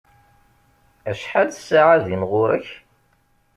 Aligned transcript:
Acḥal 1.09 1.49
ssaɛa 1.53 1.97
din 2.05 2.23
ɣur-k? 2.31 2.67